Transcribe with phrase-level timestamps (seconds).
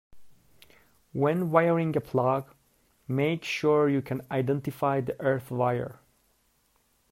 [1.13, 2.55] When wiring a plug,
[3.07, 5.99] make sure you can identify the earth wire